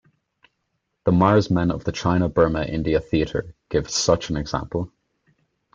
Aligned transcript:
The 1.03 1.11
Mars 1.11 1.51
Men 1.51 1.69
of 1.69 1.83
the 1.83 1.91
China 1.91 2.27
Burma 2.27 2.63
India 2.63 2.99
Theater 2.99 3.53
give 3.69 3.87
such 3.87 4.31
an 4.31 4.35
example. 4.37 4.91